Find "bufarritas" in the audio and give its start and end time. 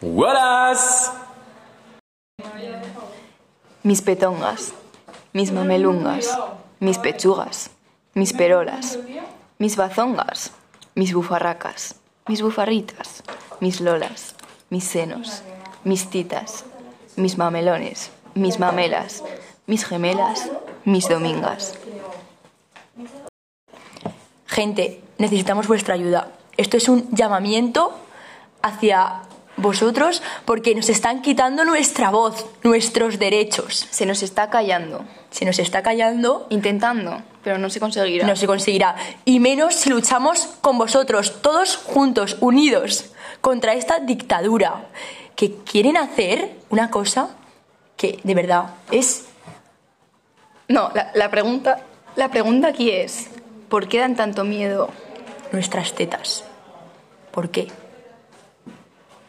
12.42-13.22